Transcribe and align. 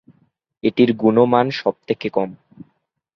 এটির 0.63 0.89
গুণমান 0.93 1.47
সব 1.51 1.75
থেকে 1.87 2.07
কম। 2.09 2.29